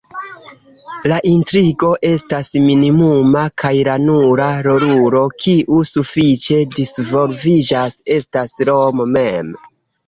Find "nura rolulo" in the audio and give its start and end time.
4.07-5.23